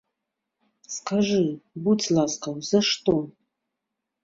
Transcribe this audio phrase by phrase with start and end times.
[0.95, 1.43] Скажы,
[1.85, 3.17] будзь ласкаў, за што?